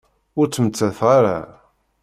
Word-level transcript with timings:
Ur 0.39 0.47
ttmettateɣ 0.47 0.99
ara. 1.17 1.37